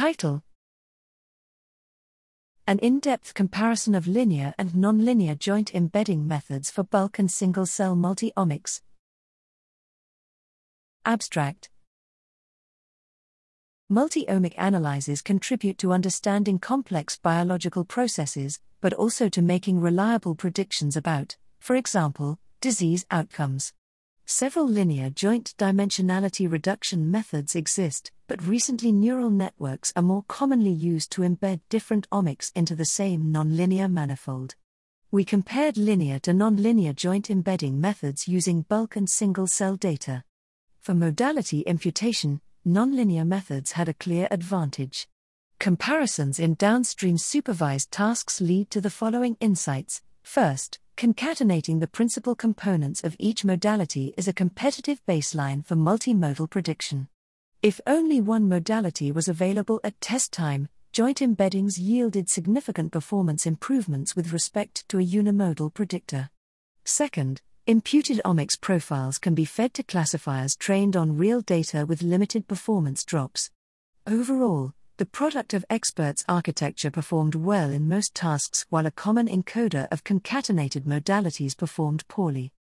[0.00, 0.42] Title
[2.66, 7.66] An in depth comparison of linear and nonlinear joint embedding methods for bulk and single
[7.66, 8.80] cell multi-omics.
[11.04, 11.68] Abstract
[13.90, 21.36] Multi-omic analyses contribute to understanding complex biological processes, but also to making reliable predictions about,
[21.58, 23.74] for example, disease outcomes.
[24.24, 31.10] Several linear joint dimensionality reduction methods exist, but recently neural networks are more commonly used
[31.10, 34.54] to embed different omics into the same nonlinear manifold.
[35.10, 40.22] We compared linear to nonlinear joint embedding methods using bulk and single cell data.
[40.78, 45.08] For modality imputation, nonlinear methods had a clear advantage.
[45.58, 50.02] Comparisons in downstream supervised tasks lead to the following insights.
[50.22, 57.08] First, concatenating the principal components of each modality is a competitive baseline for multimodal prediction.
[57.62, 64.16] If only one modality was available at test time, joint embeddings yielded significant performance improvements
[64.16, 66.30] with respect to a unimodal predictor.
[66.84, 72.48] Second, Imputed omics profiles can be fed to classifiers trained on real data with limited
[72.48, 73.50] performance drops.
[74.08, 79.86] Overall, the product of experts architecture performed well in most tasks while a common encoder
[79.92, 82.52] of concatenated modalities performed poorly.